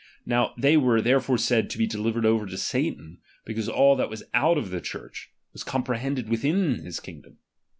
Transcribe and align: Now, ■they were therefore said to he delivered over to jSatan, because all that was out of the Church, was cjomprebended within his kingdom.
Now, 0.25 0.55
■they 0.59 0.81
were 0.81 0.99
therefore 0.99 1.37
said 1.37 1.69
to 1.69 1.77
he 1.77 1.85
delivered 1.85 2.25
over 2.25 2.47
to 2.47 2.55
jSatan, 2.55 3.17
because 3.45 3.69
all 3.69 3.95
that 3.97 4.09
was 4.09 4.23
out 4.33 4.57
of 4.57 4.71
the 4.71 4.81
Church, 4.81 5.29
was 5.53 5.63
cjomprebended 5.63 6.27
within 6.27 6.83
his 6.83 6.99
kingdom. 6.99 7.37